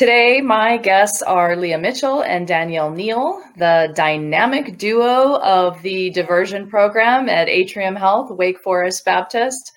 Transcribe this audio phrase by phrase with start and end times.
[0.00, 6.70] Today, my guests are Leah Mitchell and Danielle Neal, the dynamic duo of the diversion
[6.70, 9.72] program at Atrium Health, Wake Forest Baptist.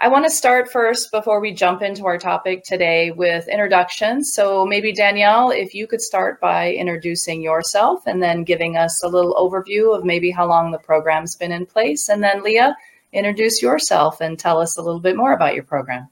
[0.00, 4.32] I want to start first before we jump into our topic today with introductions.
[4.34, 9.08] So, maybe Danielle, if you could start by introducing yourself and then giving us a
[9.08, 12.08] little overview of maybe how long the program's been in place.
[12.08, 12.74] And then, Leah,
[13.12, 16.08] introduce yourself and tell us a little bit more about your program.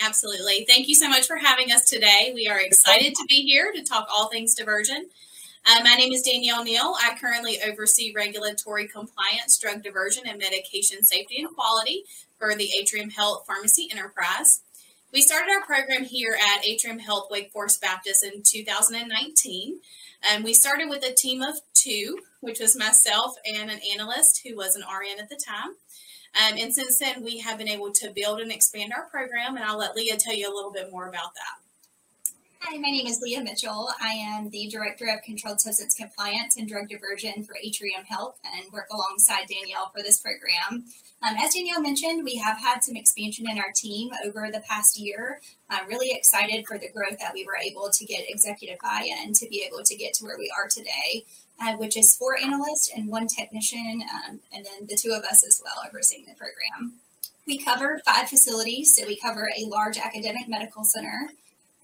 [0.00, 0.64] Absolutely.
[0.68, 2.32] Thank you so much for having us today.
[2.34, 5.08] We are excited to be here to talk all things diversion.
[5.66, 6.94] Uh, my name is Danielle Neal.
[7.02, 12.04] I currently oversee regulatory compliance, drug diversion, and medication safety and quality
[12.38, 14.60] for the Atrium Health Pharmacy Enterprise.
[15.12, 19.80] We started our program here at Atrium Health Wake Forest Baptist in 2019.
[20.30, 24.56] And we started with a team of two, which was myself and an analyst who
[24.56, 25.74] was an RN at the time.
[26.34, 29.64] Um, and since then, we have been able to build and expand our program, and
[29.64, 31.66] I'll let Leah tell you a little bit more about that.
[32.68, 33.90] Hi, my name is Leah Mitchell.
[34.02, 38.72] I am the Director of Controlled Substance Compliance and Drug Diversion for Atrium Health and
[38.72, 40.84] work alongside Danielle for this program.
[41.22, 44.98] Um, as Danielle mentioned, we have had some expansion in our team over the past
[44.98, 45.40] year.
[45.70, 49.32] I'm really excited for the growth that we were able to get executive buy in
[49.34, 51.24] to be able to get to where we are today
[51.60, 55.44] uh, which is four analysts and one technician, um, and then the two of us
[55.46, 56.94] as well overseeing the program.
[57.46, 61.30] We cover five facilities, so we cover a large academic medical center,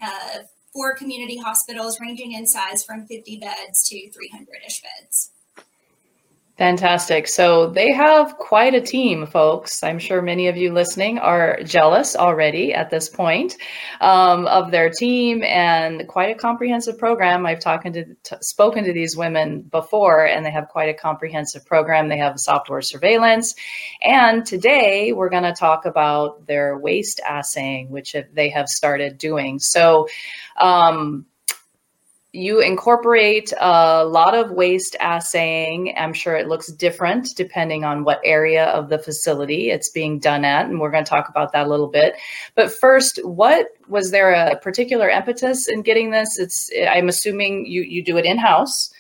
[0.01, 0.41] uh,
[0.73, 5.32] four community hospitals ranging in size from 50 beds to 300 ish beds.
[6.63, 7.27] Fantastic.
[7.27, 9.83] So they have quite a team, folks.
[9.83, 13.57] I'm sure many of you listening are jealous already at this point
[14.01, 17.47] um, of their team and quite a comprehensive program.
[17.47, 21.67] I've talked to, t- spoken to these women before, and they have quite a comprehensive
[21.67, 22.09] program.
[22.09, 23.57] They have software surveillance,
[24.01, 29.59] and today we're going to talk about their waste assaying, which they have started doing.
[29.59, 30.07] So.
[30.61, 31.27] Um,
[32.33, 35.95] you incorporate a lot of waste assaying.
[35.99, 40.45] I'm sure it looks different depending on what area of the facility it's being done
[40.45, 40.67] at.
[40.67, 42.15] And we're going to talk about that a little bit.
[42.55, 46.39] But first, what was there a particular impetus in getting this?
[46.39, 48.91] It's, I'm assuming you, you do it in house.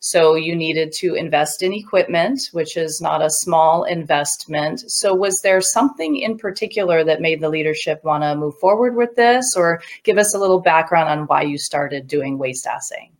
[0.00, 4.90] So you needed to invest in equipment, which is not a small investment.
[4.90, 9.16] So was there something in particular that made the leadership want to move forward with
[9.16, 13.12] this or give us a little background on why you started doing waste assaying?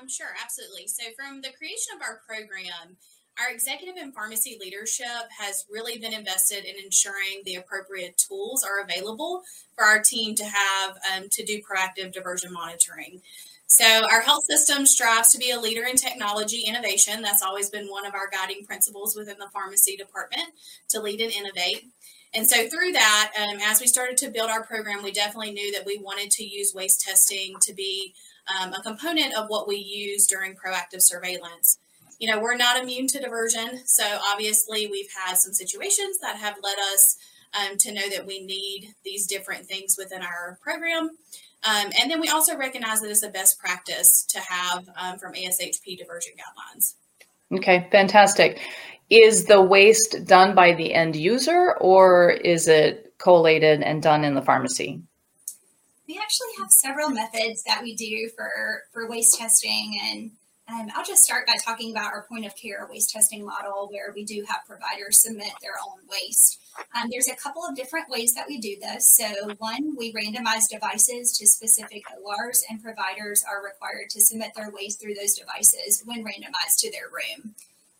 [0.00, 0.86] Um, sure, absolutely.
[0.86, 2.96] So from the creation of our program,
[3.38, 5.06] our executive and pharmacy leadership
[5.38, 9.42] has really been invested in ensuring the appropriate tools are available
[9.74, 13.22] for our team to have um, to do proactive diversion monitoring.
[13.72, 17.22] So, our health system strives to be a leader in technology innovation.
[17.22, 20.48] That's always been one of our guiding principles within the pharmacy department
[20.88, 21.86] to lead and innovate.
[22.34, 25.70] And so, through that, um, as we started to build our program, we definitely knew
[25.70, 28.12] that we wanted to use waste testing to be
[28.60, 31.78] um, a component of what we use during proactive surveillance.
[32.18, 33.82] You know, we're not immune to diversion.
[33.86, 37.16] So, obviously, we've had some situations that have led us
[37.54, 41.10] um, to know that we need these different things within our program.
[41.62, 45.34] Um, and then we also recognize that it's a best practice to have um, from
[45.34, 46.94] ASHP diversion guidelines.
[47.52, 48.60] Okay, fantastic.
[49.10, 54.34] Is the waste done by the end user or is it collated and done in
[54.34, 55.02] the pharmacy?
[56.08, 60.30] We actually have several methods that we do for, for waste testing and
[60.70, 64.12] um, I'll just start by talking about our point of care waste testing model, where
[64.14, 66.60] we do have providers submit their own waste.
[66.94, 69.16] Um, there's a couple of different ways that we do this.
[69.16, 74.70] So, one, we randomize devices to specific ORs, and providers are required to submit their
[74.70, 77.54] waste through those devices when randomized to their room.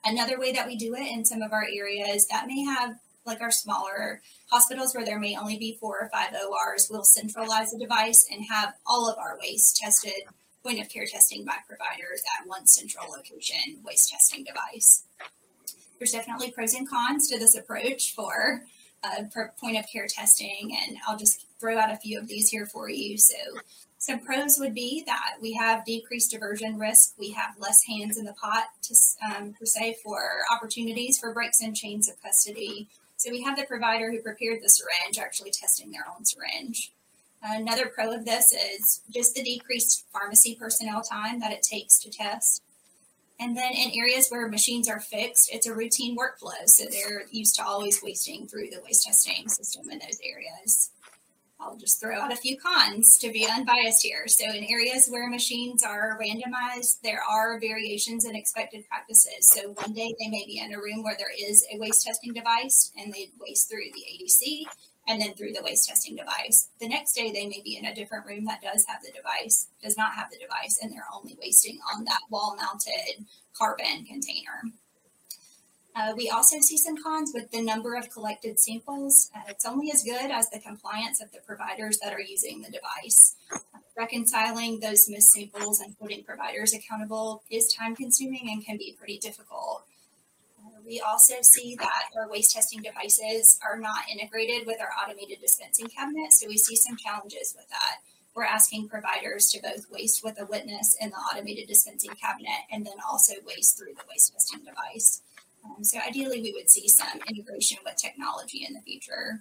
[0.04, 3.42] Another way that we do it in some of our areas that may have like
[3.42, 7.78] our smaller hospitals where there may only be four or five ORs, we'll centralize the
[7.78, 10.22] device and have all of our waste tested
[10.62, 15.04] point of care testing by providers at one central location waste testing device.
[15.98, 18.62] There's definitely pros and cons to this approach for
[19.02, 19.24] uh,
[19.60, 22.88] point of care testing, and I'll just throw out a few of these here for
[22.90, 23.18] you.
[23.18, 23.34] So,
[23.98, 27.12] some pros would be that we have decreased diversion risk.
[27.18, 28.94] We have less hands in the pot to,
[29.26, 32.88] um, per se, for opportunities for breaks and chains of custody.
[33.16, 36.92] So, we have the provider who prepared the syringe actually testing their own syringe.
[37.42, 42.10] Another pro of this is just the decreased pharmacy personnel time that it takes to
[42.10, 42.62] test.
[43.38, 46.66] And then in areas where machines are fixed, it's a routine workflow.
[46.66, 50.90] So they're used to always wasting through the waste testing system in those areas.
[51.58, 54.26] I'll just throw out a few cons to be unbiased here.
[54.28, 59.50] So, in areas where machines are randomized, there are variations in expected practices.
[59.52, 62.32] So, one day they may be in a room where there is a waste testing
[62.32, 64.64] device and they waste through the ADC.
[65.08, 66.68] And then through the waste testing device.
[66.80, 69.68] The next day, they may be in a different room that does have the device,
[69.82, 74.62] does not have the device, and they're only wasting on that wall mounted carbon container.
[75.94, 79.30] Uh, we also see some cons with the number of collected samples.
[79.34, 82.70] Uh, it's only as good as the compliance of the providers that are using the
[82.70, 83.34] device.
[83.52, 83.58] Uh,
[83.96, 89.18] reconciling those missed samples and holding providers accountable is time consuming and can be pretty
[89.18, 89.84] difficult.
[90.84, 95.86] We also see that our waste testing devices are not integrated with our automated dispensing
[95.86, 97.98] cabinet, so we see some challenges with that.
[98.34, 102.86] We're asking providers to both waste with a witness in the automated dispensing cabinet and
[102.86, 105.22] then also waste through the waste testing device.
[105.64, 109.40] Um, so ideally, we would see some integration with technology in the future.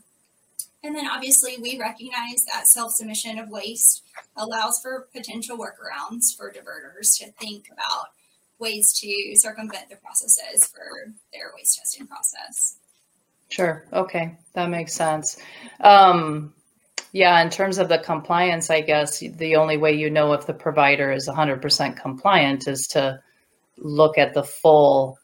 [0.83, 4.03] And then obviously, we recognize that self submission of waste
[4.35, 8.07] allows for potential workarounds for diverters to think about
[8.59, 12.77] ways to circumvent the processes for their waste testing process.
[13.49, 13.85] Sure.
[13.91, 14.37] Okay.
[14.53, 15.37] That makes sense.
[15.79, 16.53] Um,
[17.11, 20.53] yeah, in terms of the compliance, I guess the only way you know if the
[20.53, 23.21] provider is 100% compliant is to
[23.77, 25.17] look at the full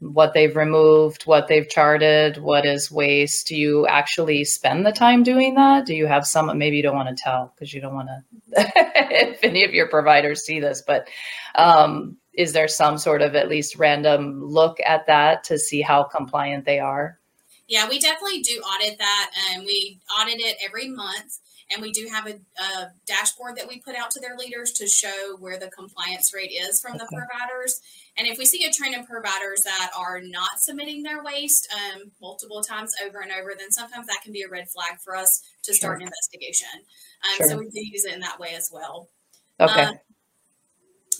[0.00, 3.46] what they've removed, what they've charted, what is waste.
[3.46, 5.86] Do you actually spend the time doing that?
[5.86, 8.22] Do you have some, maybe you don't want to tell because you don't want to,
[9.32, 11.08] if any of your providers see this, but
[11.54, 16.02] um, is there some sort of at least random look at that to see how
[16.02, 17.18] compliant they are?
[17.66, 19.30] Yeah, we definitely do audit that.
[19.50, 21.38] And we audit it every month.
[21.72, 24.86] And we do have a, a, dashboard that we put out to their leaders to
[24.86, 27.04] show where the compliance rate is from okay.
[27.04, 27.80] the providers.
[28.18, 32.12] And if we see a trend in providers that are not submitting their waste um,
[32.20, 35.42] multiple times over and over, then sometimes that can be a red flag for us
[35.62, 36.68] to start an investigation.
[37.24, 37.48] Um, sure.
[37.48, 39.08] So we do use it in that way as well.
[39.58, 39.84] Okay.
[39.84, 39.94] Um,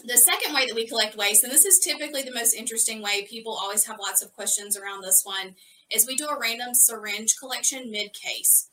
[0.04, 3.26] the second way that we collect waste, and this is typically the most interesting way,
[3.28, 5.54] people always have lots of questions around this one,
[5.90, 8.68] is we do a random syringe collection mid case.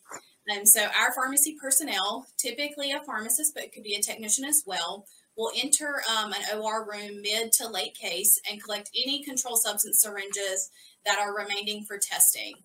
[0.47, 4.63] And so our pharmacy personnel, typically a pharmacist, but it could be a technician as
[4.65, 5.05] well,
[5.37, 10.01] will enter um, an OR room mid to late case and collect any controlled substance
[10.01, 10.69] syringes
[11.05, 12.55] that are remaining for testing.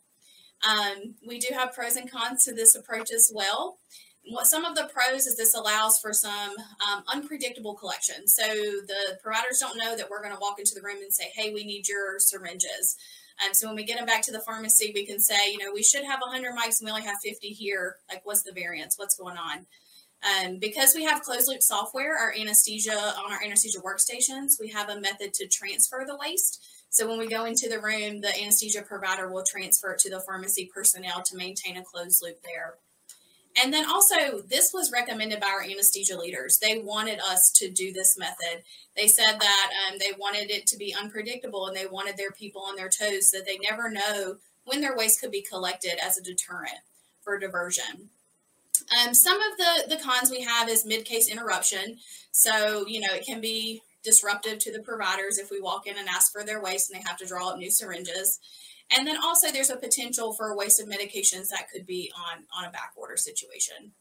[0.69, 3.79] Um, we do have pros and cons to this approach as well.
[4.29, 6.51] What some of the pros is this allows for some
[6.87, 8.27] um, unpredictable collection.
[8.27, 11.31] So the providers don't know that we're going to walk into the room and say,
[11.35, 12.97] "Hey, we need your syringes."
[13.45, 15.73] Um, so when we get them back to the pharmacy, we can say, you know,
[15.73, 17.97] we should have 100 mics and we only have 50 here.
[18.09, 18.99] Like, what's the variance?
[18.99, 19.67] What's going on?
[20.25, 24.89] Um, because we have closed loop software, our anesthesia on our anesthesia workstations, we have
[24.89, 26.65] a method to transfer the waste.
[26.89, 30.21] So when we go into the room, the anesthesia provider will transfer it to the
[30.21, 32.77] pharmacy personnel to maintain a closed loop there.
[33.63, 36.59] And then also, this was recommended by our anesthesia leaders.
[36.59, 38.63] They wanted us to do this method.
[38.97, 42.63] They said that um, they wanted it to be unpredictable and they wanted their people
[42.63, 46.19] on their toes so that they never know when their waste could be collected as
[46.19, 46.81] a deterrent
[47.23, 48.11] for diversion.
[49.01, 51.99] Um, some of the, the cons we have is mid-case interruption.
[52.33, 56.09] So, you know, it can be disruptive to the providers if we walk in and
[56.09, 58.39] ask for their waste and they have to draw up new syringes.
[58.95, 62.71] And then also there's a potential for wasted medications that could be on, on a
[62.71, 63.93] back order situation.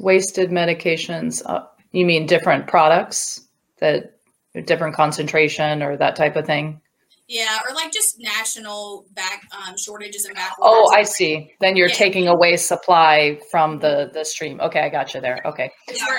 [0.00, 3.46] Wasted medications, uh, you mean different products
[3.78, 4.14] that
[4.66, 6.80] different concentration or that type of thing?
[7.26, 10.52] Yeah, or like just national back um, shortages and back.
[10.60, 11.54] Oh, I see.
[11.60, 11.94] Then you're yeah.
[11.94, 14.60] taking away supply from the the stream.
[14.60, 15.40] Okay, I got you there.
[15.46, 15.70] Okay.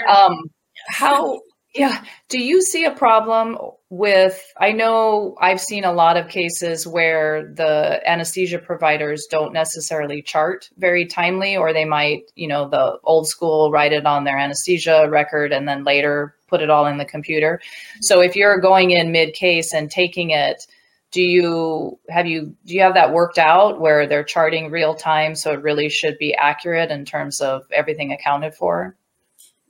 [0.09, 0.49] Um,
[0.89, 1.39] how?
[1.75, 2.01] Yeah.
[2.29, 3.57] Do you see a problem
[3.89, 4.41] with?
[4.57, 10.69] I know I've seen a lot of cases where the anesthesia providers don't necessarily chart
[10.77, 15.09] very timely, or they might, you know, the old school write it on their anesthesia
[15.09, 17.59] record and then later put it all in the computer.
[17.99, 20.65] So if you're going in mid case and taking it
[21.11, 25.33] do you have you do you have that worked out where they're charting real time
[25.35, 28.97] so it really should be accurate in terms of everything accounted for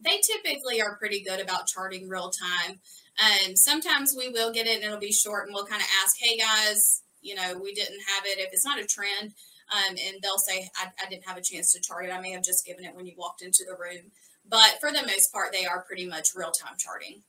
[0.05, 2.79] they typically are pretty good about charting real time.
[3.17, 6.17] And sometimes we will get it and it'll be short and we'll kind of ask
[6.19, 8.39] hey guys you know we didn't have it.
[8.39, 9.33] If it's not a trend
[9.73, 12.11] um, and they'll say I, I didn't have a chance to chart it.
[12.11, 14.11] I may have just given it when you walked into the room.
[14.47, 17.23] But for the most part they are pretty much real time charting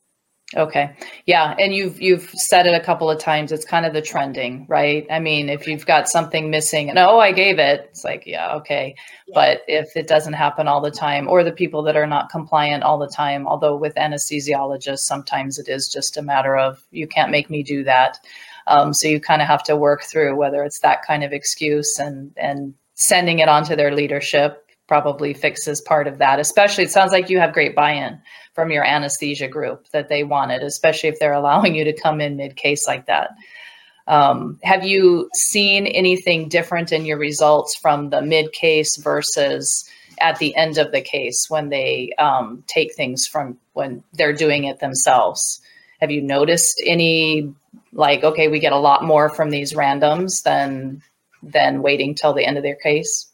[0.54, 0.96] Okay.
[1.24, 3.50] Yeah, and you've you've said it a couple of times.
[3.50, 5.04] It's kind of the trending, right?
[5.10, 8.54] I mean, if you've got something missing and oh, I gave it, it's like, yeah,
[8.54, 8.94] okay.
[9.26, 9.32] Yeah.
[9.34, 12.84] But if it doesn't happen all the time or the people that are not compliant
[12.84, 17.32] all the time, although with anesthesiologists sometimes it is just a matter of you can't
[17.32, 18.18] make me do that.
[18.68, 21.98] Um, so you kind of have to work through whether it's that kind of excuse
[21.98, 26.38] and and sending it on to their leadership probably fixes part of that.
[26.38, 28.20] Especially it sounds like you have great buy-in
[28.54, 32.36] from your anesthesia group that they wanted, especially if they're allowing you to come in
[32.36, 33.30] mid case like that.
[34.08, 39.88] Um, have you seen anything different in your results from the mid case versus
[40.18, 44.64] at the end of the case when they um, take things from when they're doing
[44.64, 45.60] it themselves?
[46.00, 47.52] Have you noticed any
[47.92, 51.02] like okay, we get a lot more from these randoms than
[51.42, 53.26] than waiting till the end of their case?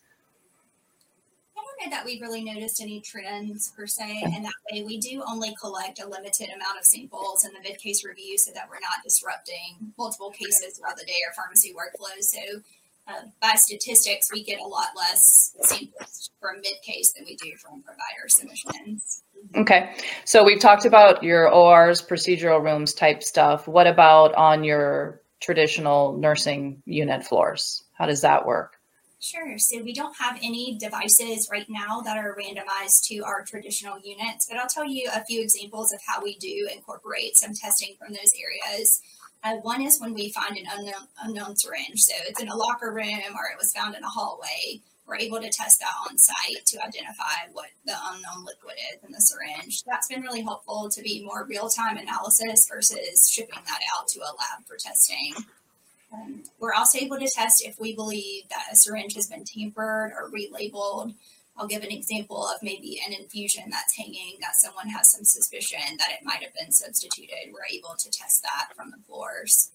[1.90, 6.00] That we've really noticed any trends per se, and that way we do only collect
[6.02, 9.92] a limited amount of samples in the mid case review so that we're not disrupting
[9.98, 12.24] multiple cases throughout the day or pharmacy workflows.
[12.24, 12.60] So,
[13.08, 17.56] uh, by statistics, we get a lot less samples from mid case than we do
[17.56, 19.22] from provider submissions.
[19.56, 23.66] Okay, so we've talked about your ORs, procedural rooms type stuff.
[23.66, 27.82] What about on your traditional nursing unit floors?
[27.94, 28.78] How does that work?
[29.22, 29.56] Sure.
[29.56, 34.48] So we don't have any devices right now that are randomized to our traditional units,
[34.50, 38.14] but I'll tell you a few examples of how we do incorporate some testing from
[38.14, 39.00] those areas.
[39.44, 42.00] Uh, one is when we find an unknown, unknown syringe.
[42.00, 44.82] So it's in a locker room or it was found in a hallway.
[45.06, 49.12] We're able to test that on site to identify what the unknown liquid is in
[49.12, 49.84] the syringe.
[49.86, 54.20] That's been really helpful to be more real time analysis versus shipping that out to
[54.20, 55.34] a lab for testing.
[56.12, 60.12] Um, we're also able to test if we believe that a syringe has been tampered
[60.12, 61.14] or relabeled.
[61.56, 65.96] I'll give an example of maybe an infusion that's hanging that someone has some suspicion
[65.98, 67.52] that it might have been substituted.
[67.52, 69.70] We're able to test that from the floors.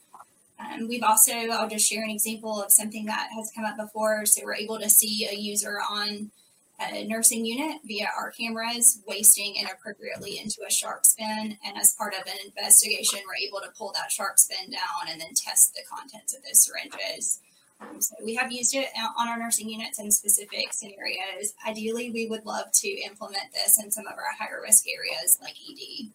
[0.59, 4.25] Um, we've also, I'll just share an example of something that has come up before.
[4.25, 6.31] So we're able to see a user on
[6.79, 11.57] a nursing unit via our cameras wasting inappropriately into a sharps bin.
[11.65, 15.19] And as part of an investigation, we're able to pull that sharps bin down and
[15.19, 17.39] then test the contents of those syringes.
[17.79, 21.53] Um, so we have used it on our nursing units in specific scenarios.
[21.67, 25.53] Ideally, we would love to implement this in some of our higher risk areas like
[25.69, 26.11] ED.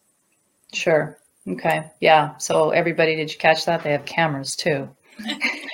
[0.73, 1.19] Sure.
[1.47, 1.91] Okay.
[2.01, 2.37] Yeah.
[2.39, 3.83] So everybody, did you catch that?
[3.83, 4.89] They have cameras too.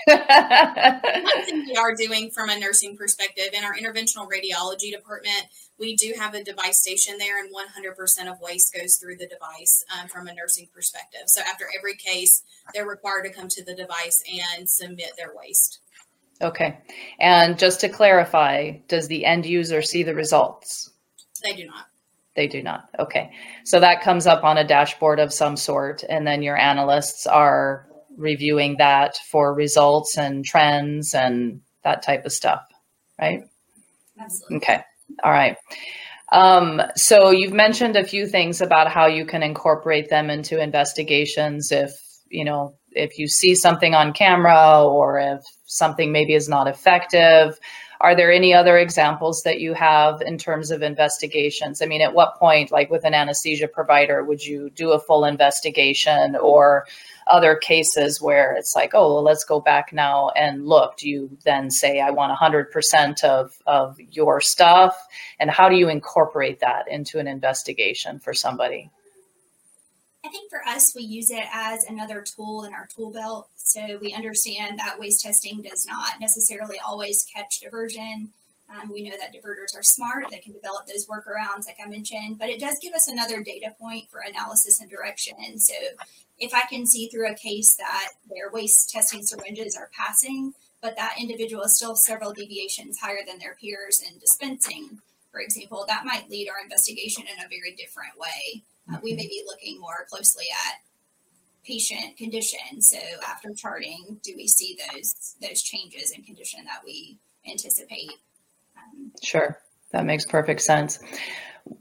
[0.07, 5.47] One thing we are doing from a nursing perspective in our interventional radiology department,
[5.78, 9.85] we do have a device station there, and 100% of waste goes through the device
[9.99, 11.23] um, from a nursing perspective.
[11.26, 12.43] So after every case,
[12.75, 14.23] they're required to come to the device
[14.57, 15.81] and submit their waste.
[16.40, 16.78] Okay.
[17.19, 20.90] And just to clarify, does the end user see the results?
[21.43, 21.87] They do not.
[22.37, 22.88] They do not.
[23.00, 23.33] Okay.
[23.64, 27.88] So that comes up on a dashboard of some sort, and then your analysts are
[28.19, 32.61] reviewing that for results and trends and that type of stuff,
[33.19, 33.43] right?
[34.21, 34.57] Absolutely.
[34.59, 34.81] Okay.
[35.25, 35.57] All right.
[36.31, 41.73] Um, so you've mentioned a few things about how you can incorporate them into investigations
[41.73, 41.93] if,
[42.29, 47.59] you know, if you see something on camera or if something maybe is not effective.
[48.00, 51.83] Are there any other examples that you have in terms of investigations?
[51.83, 55.25] I mean, at what point, like with an anesthesia provider, would you do a full
[55.25, 56.87] investigation or
[57.26, 60.97] other cases where it's like, oh, well, let's go back now and look.
[60.97, 64.97] Do you then say, I want 100% of, of your stuff?
[65.38, 68.90] And how do you incorporate that into an investigation for somebody?
[70.25, 73.49] I think for us, we use it as another tool in our tool belt.
[73.57, 78.31] So we understand that waste testing does not necessarily always catch diversion.
[78.71, 82.39] Um, we know that diverters are smart, they can develop those workarounds, like I mentioned,
[82.39, 85.59] but it does give us another data point for analysis and direction.
[85.59, 85.73] So
[86.39, 90.97] if I can see through a case that their waste testing syringes are passing, but
[90.97, 95.01] that individual is still several deviations higher than their peers in dispensing,
[95.33, 98.63] for example, that might lead our investigation in a very different way.
[98.92, 100.76] Uh, we may be looking more closely at
[101.64, 102.80] patient condition.
[102.80, 107.18] So after charting, do we see those those changes in condition that we
[107.49, 108.12] anticipate?
[108.76, 109.59] Um, sure,
[109.92, 110.99] that makes perfect sense.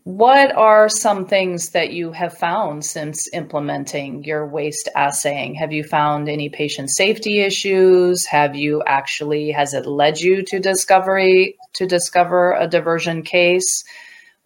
[0.04, 5.56] What are some things that you have found since implementing your waste assaying?
[5.56, 8.26] Have you found any patient safety issues?
[8.26, 13.86] Have you actually has it led you to discovery to discover a diversion case?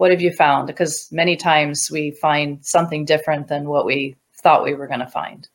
[0.02, 0.66] What have you found?
[0.66, 5.06] Because many times we find something different than what we thought we were going to
[5.06, 5.48] find.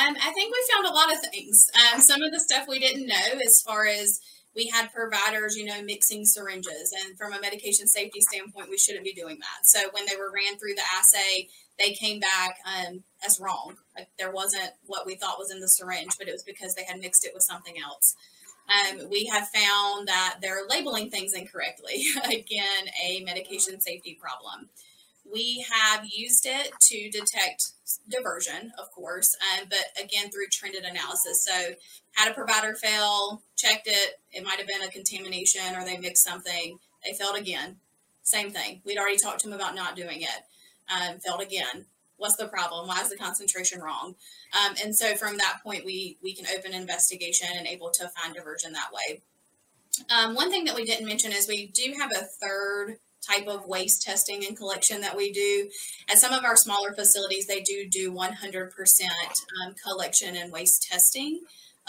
[0.00, 1.70] Um, I think we found a lot of things.
[1.74, 4.22] Um, some of the stuff we didn't know as far as
[4.56, 6.94] we had providers, you know, mixing syringes.
[7.04, 9.66] And from a medication safety standpoint, we shouldn't be doing that.
[9.66, 11.48] So when they were ran through the assay,
[11.78, 13.76] they came back um, as wrong.
[13.94, 16.84] Like there wasn't what we thought was in the syringe, but it was because they
[16.84, 18.16] had mixed it with something else.
[18.68, 22.04] Um, we have found that they're labeling things incorrectly.
[22.24, 24.68] Again, a medication safety problem.
[25.30, 27.72] We have used it to detect
[28.08, 31.44] diversion, of course, um, but again through trended analysis.
[31.44, 31.74] So,
[32.12, 36.24] had a provider fail, checked it, it might have been a contamination or they mixed
[36.24, 36.78] something.
[37.04, 37.76] They failed again.
[38.22, 38.80] Same thing.
[38.84, 40.44] We'd already talked to them about not doing it.
[40.90, 41.84] Um, failed again.
[42.18, 42.86] What's the problem?
[42.86, 44.14] Why is the concentration wrong?
[44.52, 48.34] Um, and so from that point we we can open investigation and able to find
[48.34, 49.22] diversion that way.
[50.10, 53.66] Um, one thing that we didn't mention is we do have a third type of
[53.66, 55.68] waste testing and collection that we do.
[56.08, 58.70] At some of our smaller facilities, they do do 100%
[59.66, 61.40] um, collection and waste testing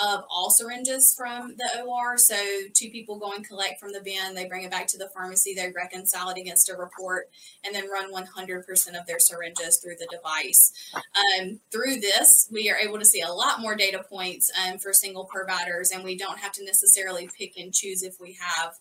[0.04, 2.18] of all syringes from the OR.
[2.18, 2.36] So
[2.74, 5.54] two people go and collect from the bin, they bring it back to the pharmacy,
[5.54, 7.30] they reconcile it against a report,
[7.66, 10.72] and then run 100% of their syringes through the device.
[10.96, 14.94] Um, through this, we are able to see a lot more data points um, for
[14.94, 18.76] single providers, and we don't have to necessarily pick and choose if we have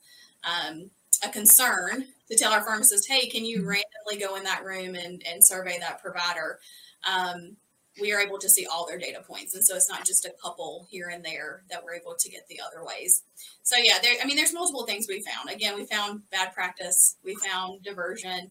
[0.44, 0.90] um,
[1.24, 3.68] a concern to tell our pharmacist, hey, can you mm-hmm.
[3.68, 6.60] randomly go in that room and, and survey that provider?
[7.04, 7.56] Um,
[8.00, 9.54] we are able to see all their data points.
[9.54, 12.46] And so it's not just a couple here and there that we're able to get
[12.48, 13.22] the other ways.
[13.62, 15.50] So yeah, there, I mean, there's multiple things we found.
[15.50, 18.50] Again, we found bad practice, we found diversion.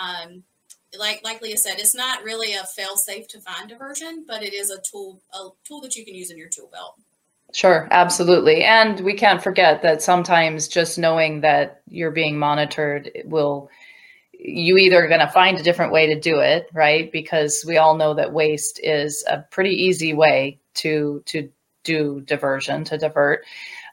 [0.00, 0.42] Um,
[0.98, 4.54] like like Leah said, it's not really a fail safe to find diversion, but it
[4.54, 6.94] is a tool a tool that you can use in your tool belt.
[7.52, 8.62] Sure, absolutely.
[8.62, 13.70] And we can't forget that sometimes just knowing that you're being monitored will
[14.38, 17.10] you either going to find a different way to do it, right?
[17.10, 21.50] Because we all know that waste is a pretty easy way to to
[21.84, 23.44] do diversion, to divert.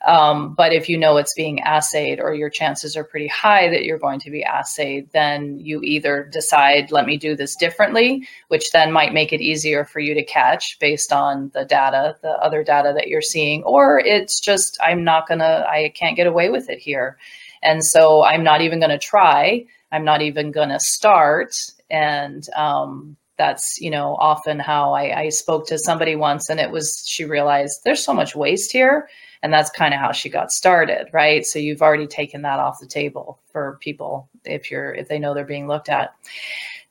[0.06, 3.86] Um, but if you know it's being assayed or your chances are pretty high that
[3.86, 8.72] you're going to be assayed, then you either decide, let me do this differently, which
[8.72, 12.64] then might make it easier for you to catch based on the data, the other
[12.64, 16.50] data that you're seeing, or it's just, I'm not going to, I can't get away
[16.50, 17.18] with it here.
[17.64, 19.66] And so I'm not even going to try.
[19.96, 21.56] I'm not even going to start.
[21.90, 26.72] And, um, that's you know often how I, I spoke to somebody once and it
[26.72, 29.10] was she realized there's so much waste here.
[29.44, 31.46] And that's kind of how she got started right?
[31.46, 35.34] So you've already taken that off the table for people if you're if they know
[35.34, 36.16] they're being looked at.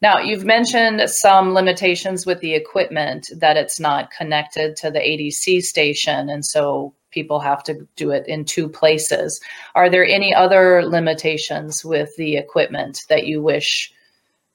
[0.03, 5.63] Now you've mentioned some limitations with the equipment that it's not connected to the adc
[5.63, 6.29] station.
[6.29, 9.41] And so people have to do it in two places
[9.75, 13.93] are there any other limitations with the equipment that you wish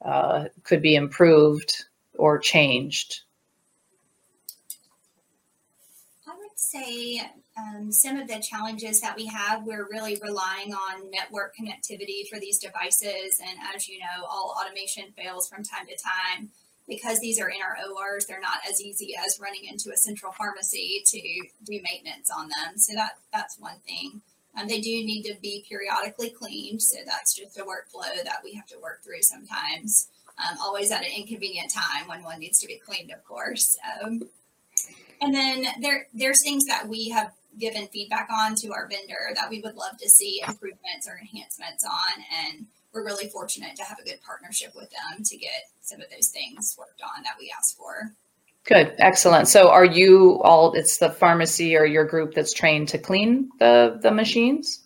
[0.03, 3.22] uh, could be improved or changed
[6.27, 7.22] i would say
[7.59, 12.39] um, some of the challenges that we have, we're really relying on network connectivity for
[12.39, 13.41] these devices.
[13.41, 16.50] And as you know, all automation fails from time to time.
[16.89, 20.31] Because these are in our ORs, they're not as easy as running into a central
[20.31, 21.21] pharmacy to
[21.63, 22.77] do maintenance on them.
[22.77, 24.21] So that that's one thing.
[24.57, 26.81] Um, they do need to be periodically cleaned.
[26.81, 30.09] So that's just a workflow that we have to work through sometimes.
[30.37, 33.77] Um, always at an inconvenient time when one needs to be cleaned, of course.
[34.01, 34.23] Um,
[35.21, 39.49] and then there there's things that we have given feedback on to our vendor that
[39.49, 42.23] we would love to see improvements or enhancements on.
[42.45, 42.67] And
[43.00, 46.29] we're really fortunate to have a good partnership with them to get some of those
[46.29, 48.14] things worked on that we asked for.
[48.66, 49.48] Good, excellent.
[49.48, 50.74] So, are you all?
[50.74, 54.81] It's the pharmacy or your group that's trained to clean the the machines.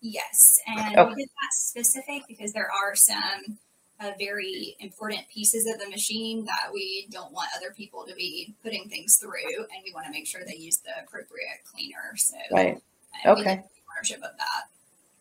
[0.00, 1.08] Yes, and okay.
[1.08, 3.58] we did that specific because there are some
[4.00, 8.54] uh, very important pieces of the machine that we don't want other people to be
[8.62, 12.16] putting things through, and we want to make sure they use the appropriate cleaner.
[12.16, 12.82] So, right,
[13.24, 13.62] okay,
[13.96, 14.73] ownership of that.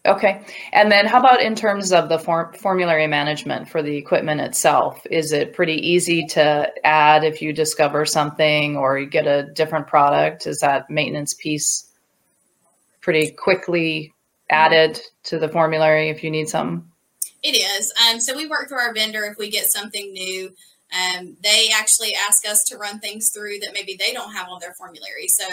[0.06, 0.44] Okay.
[0.74, 5.06] And then how about in terms of the form- formulary management for the equipment itself?
[5.10, 9.88] Is it pretty easy to add if you discover something or you get a different
[9.88, 10.46] product?
[10.46, 11.90] Is that maintenance piece
[13.00, 14.14] pretty quickly
[14.50, 16.86] added to the formulary if you need something?
[17.42, 17.94] It is.
[18.10, 20.54] Um, so we work through our vendor if we get something new.
[20.94, 24.60] Um, they actually ask us to run things through that maybe they don't have on
[24.60, 25.28] their formulary.
[25.28, 25.46] So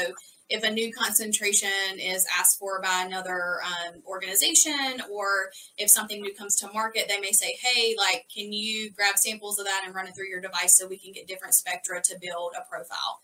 [0.51, 6.35] if a new concentration is asked for by another um, organization, or if something new
[6.35, 9.95] comes to market, they may say, "Hey, like, can you grab samples of that and
[9.95, 13.21] run it through your device so we can get different spectra to build a profile?"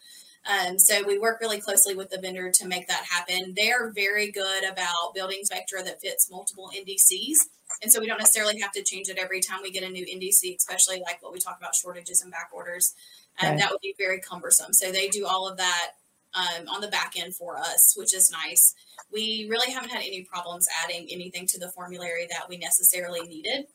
[0.46, 3.54] Um, so we work really closely with the vendor to make that happen.
[3.56, 7.38] They're very good about building spectra that fits multiple NDCs.
[7.82, 10.06] And so we don't necessarily have to change it every time we get a new
[10.06, 12.94] NDC, especially like what we talk about shortages and back orders.
[13.42, 13.58] Um, right.
[13.58, 14.72] That would be very cumbersome.
[14.72, 15.92] So they do all of that
[16.36, 18.74] um, on the back end for us, which is nice.
[19.12, 23.66] We really haven't had any problems adding anything to the formulary that we necessarily needed.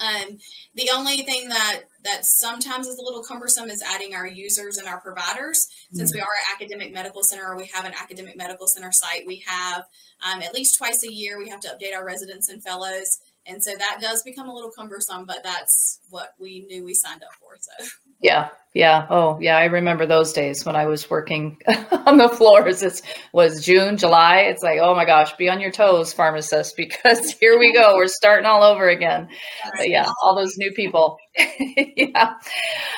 [0.00, 0.38] Um,
[0.74, 4.88] the only thing that that sometimes is a little cumbersome is adding our users and
[4.88, 5.68] our providers.
[5.92, 6.24] Since we mm.
[6.24, 9.84] are an academic medical center, or we have an academic medical center site, we have
[10.28, 13.62] um, at least twice a year we have to update our residents and fellows, and
[13.62, 15.24] so that does become a little cumbersome.
[15.24, 17.56] But that's what we knew we signed up for.
[17.60, 17.86] So
[18.20, 19.06] Yeah, yeah.
[19.08, 19.56] Oh, yeah.
[19.56, 21.56] I remember those days when I was working
[22.06, 22.82] on the floors.
[22.82, 23.00] It
[23.32, 24.40] was June, July.
[24.40, 27.96] It's like, oh my gosh, be on your toes, pharmacist, because here we go.
[27.96, 29.28] We're starting all over again.
[29.76, 31.18] But yeah, all those new people.
[31.96, 32.34] yeah.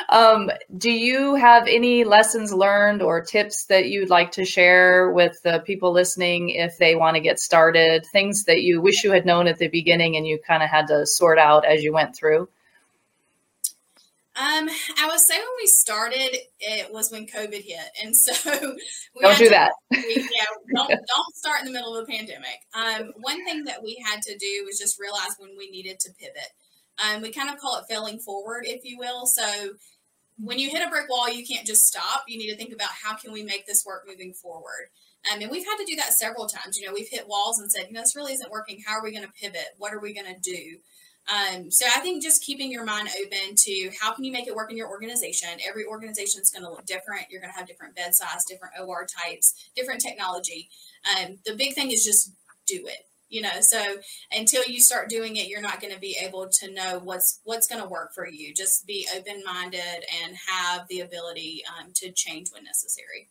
[0.09, 5.37] Um, do you have any lessons learned or tips that you'd like to share with
[5.44, 8.04] the people listening if they want to get started?
[8.12, 10.88] Things that you wish you had known at the beginning and you kind of had
[10.88, 12.48] to sort out as you went through?
[14.38, 18.33] Um, I would say when we started, it was when COVID hit, and so
[19.20, 19.72] don't do to, that.
[19.90, 20.44] We, yeah,
[20.77, 22.61] don't don't start in the middle of a pandemic.
[22.72, 26.11] Um, one thing that we had to do was just realize when we needed to
[26.12, 26.53] pivot.
[27.05, 29.27] Um, we kind of call it failing forward, if you will.
[29.27, 29.44] So
[30.38, 32.24] when you hit a brick wall, you can't just stop.
[32.29, 34.90] You need to think about how can we make this work moving forward.
[35.33, 36.79] Um, and we've had to do that several times.
[36.79, 38.81] You know, we've hit walls and said, you know, this really isn't working.
[38.87, 39.74] How are we going to pivot?
[39.79, 40.79] What are we going to do?
[41.29, 44.55] Um, so I think just keeping your mind open to how can you make it
[44.55, 45.49] work in your organization.
[45.67, 47.27] Every organization is going to look different.
[47.31, 50.71] You're going to have different bed size, different OR types, different technology.
[51.17, 52.33] Um, the big thing is just
[52.67, 53.05] do it.
[53.29, 53.99] You know, so
[54.33, 57.67] until you start doing it, you're not going to be able to know what's what's
[57.67, 58.55] going to work for you.
[58.55, 63.29] Just be open minded and have the ability um, to change when necessary.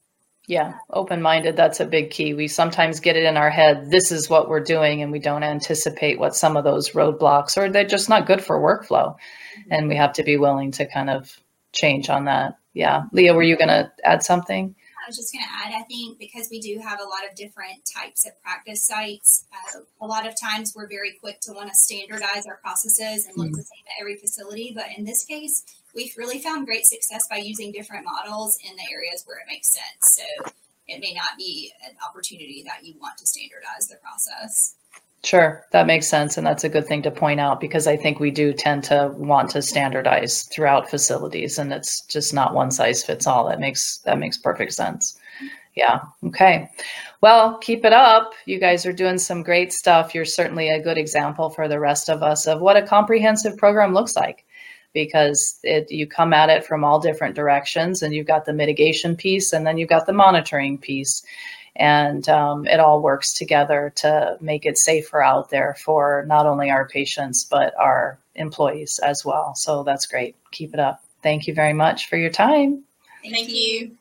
[0.47, 1.57] Yeah, open minded.
[1.57, 2.33] That's a big key.
[2.33, 5.43] We sometimes get it in our head, this is what we're doing, and we don't
[5.43, 9.15] anticipate what some of those roadblocks or they're just not good for workflow.
[9.15, 9.71] Mm-hmm.
[9.71, 11.37] And we have to be willing to kind of
[11.73, 12.57] change on that.
[12.73, 13.03] Yeah.
[13.11, 14.73] Leah, were you going to add something?
[15.07, 17.35] I was just going to add, I think because we do have a lot of
[17.35, 21.69] different types of practice sites, uh, a lot of times we're very quick to want
[21.69, 23.55] to standardize our processes and look mm-hmm.
[23.55, 24.73] the same at every facility.
[24.75, 25.63] But in this case,
[25.97, 29.73] we've really found great success by using different models in the areas where it makes
[29.73, 30.15] sense.
[30.15, 30.51] So
[30.87, 34.75] it may not be an opportunity that you want to standardize the process.
[35.23, 36.37] Sure, that makes sense.
[36.37, 39.11] And that's a good thing to point out because I think we do tend to
[39.17, 43.49] want to standardize throughout facilities and it's just not one size fits all.
[43.49, 45.17] That makes that makes perfect sense.
[45.75, 45.99] Yeah.
[46.25, 46.69] Okay.
[47.21, 48.31] Well, keep it up.
[48.45, 50.15] You guys are doing some great stuff.
[50.15, 53.93] You're certainly a good example for the rest of us of what a comprehensive program
[53.93, 54.45] looks like
[54.97, 59.15] because it, you come at it from all different directions and you've got the mitigation
[59.15, 61.23] piece and then you've got the monitoring piece.
[61.75, 66.71] And um, it all works together to make it safer out there for not only
[66.71, 69.53] our patients but our employees as well.
[69.53, 70.35] So that's great.
[70.49, 71.03] Keep it up.
[71.21, 72.83] Thank you very much for your time.
[73.21, 73.91] Thank, you.